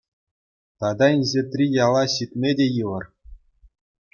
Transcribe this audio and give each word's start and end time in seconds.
Тата 0.83 1.09
инҫетри 1.17 1.67
яла 1.75 2.01
ҫитме 2.15 2.55
те 2.63 2.71
йывӑр. 2.73 3.05